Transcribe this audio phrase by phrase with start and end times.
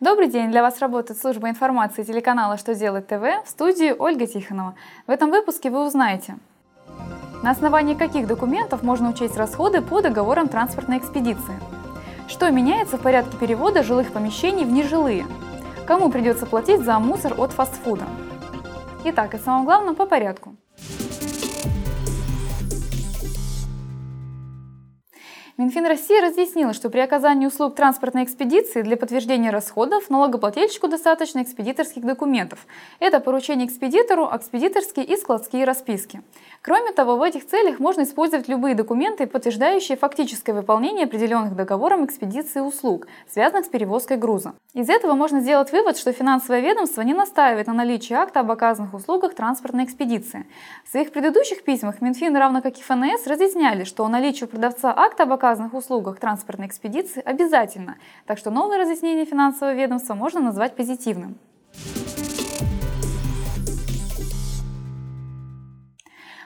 [0.00, 0.50] Добрый день!
[0.50, 4.74] Для вас работает служба информации телеканала «Что делать ТВ» в студии Ольга Тихонова.
[5.06, 6.38] В этом выпуске вы узнаете,
[7.42, 11.52] на основании каких документов можно учесть расходы по договорам транспортной экспедиции,
[12.28, 15.26] что меняется в порядке перевода жилых помещений в нежилые,
[15.86, 18.06] кому придется платить за мусор от фастфуда.
[19.04, 20.54] Итак, и самом главном по порядку.
[25.60, 32.02] Минфин России разъяснил, что при оказании услуг транспортной экспедиции для подтверждения расходов налогоплательщику достаточно экспедиторских
[32.02, 32.60] документов.
[32.98, 36.22] Это поручение экспедитору, экспедиторские и складские расписки.
[36.62, 42.60] Кроме того, в этих целях можно использовать любые документы, подтверждающие фактическое выполнение определенных договором экспедиции
[42.60, 44.54] услуг, связанных с перевозкой груза.
[44.72, 48.94] Из этого можно сделать вывод, что финансовое ведомство не настаивает на наличии акта об оказанных
[48.94, 50.46] услугах транспортной экспедиции.
[50.86, 55.24] В своих предыдущих письмах Минфин, равно как и ФНС, разъясняли, что наличие у продавца акта
[55.24, 57.96] об оказанных указанных услугах транспортной экспедиции обязательно,
[58.26, 61.38] так что новое разъяснение финансового ведомства можно назвать позитивным.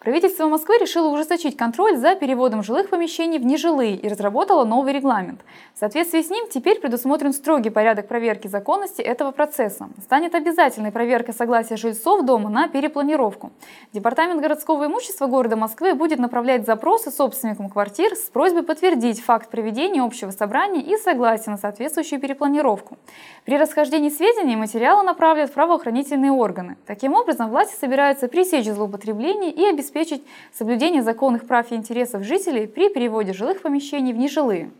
[0.00, 5.40] Правительство Москвы решило ужесточить контроль за переводом жилых помещений в нежилые и разработало новый регламент.
[5.74, 9.88] В соответствии с ним теперь предусмотрен строгий порядок проверки законности этого процесса.
[10.00, 13.50] Станет обязательной проверка согласия жильцов дома на перепланировку.
[13.92, 20.02] Департамент городского имущества города Москвы будет направлять запросы собственникам квартир с просьбой подтвердить факт проведения
[20.02, 22.98] общего собрания и согласия на соответствующую перепланировку.
[23.44, 26.76] При расхождении сведений материалы направят в правоохранительные органы.
[26.86, 30.22] Таким образом, власти собираются пресечь злоупотребление и обеспечить обеспечить
[30.52, 34.70] соблюдение законных прав и интересов жителей при переводе жилых помещений в нежилые.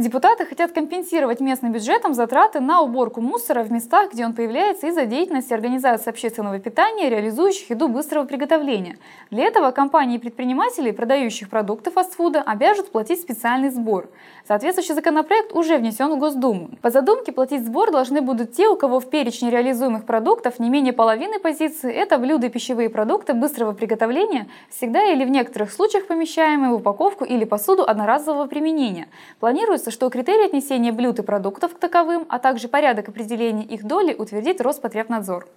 [0.00, 5.04] Депутаты хотят компенсировать местным бюджетам затраты на уборку мусора в местах, где он появляется из-за
[5.04, 8.96] деятельности организаций общественного питания, реализующих еду быстрого приготовления.
[9.30, 14.08] Для этого компании и предприниматели, продающих продукты фастфуда, обяжут платить специальный сбор.
[14.48, 16.70] Соответствующий законопроект уже внесен в Госдуму.
[16.80, 20.94] По задумке платить сбор должны будут те, у кого в перечне реализуемых продуктов не менее
[20.94, 26.70] половины позиций– это блюда и пищевые продукты быстрого приготовления, всегда или в некоторых случаях помещаемые
[26.70, 29.06] в упаковку или посуду одноразового применения.
[29.40, 33.84] Планируется Планируется, что критерии отнесения блюд и продуктов к таковым, а также порядок определения их
[33.84, 35.48] доли утвердит Роспотребнадзор.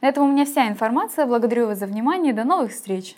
[0.00, 1.26] На этом у меня вся информация.
[1.26, 2.32] Благодарю вас за внимание.
[2.32, 3.16] До новых встреч!